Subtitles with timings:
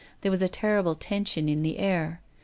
[0.21, 2.21] There was a terrible tension in the air.